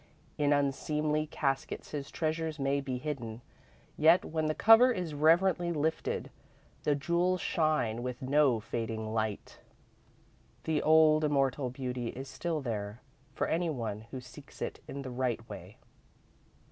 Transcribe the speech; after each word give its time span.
In 0.35 0.51
unseemly 0.51 1.27
caskets 1.27 1.91
his 1.91 2.09
treasures 2.09 2.57
may 2.57 2.81
be 2.81 2.97
hidden, 2.97 3.41
yet, 3.97 4.25
when 4.25 4.47
the 4.47 4.55
cover 4.55 4.91
is 4.91 5.13
reverently 5.13 5.71
lifted, 5.71 6.31
the 6.85 6.95
jewels 6.95 7.39
shine 7.39 8.01
with 8.01 8.19
no 8.19 8.59
fading 8.59 9.13
light. 9.13 9.59
The 10.63 10.81
old, 10.81 11.23
immortal 11.23 11.69
beauty 11.69 12.07
is 12.07 12.27
still 12.27 12.61
there, 12.61 12.99
for 13.35 13.45
any 13.45 13.69
one 13.69 14.07
who 14.09 14.19
seeks 14.21 14.59
it 14.59 14.79
in 14.87 15.03
the 15.03 15.11
right 15.11 15.47
way. 15.47 15.77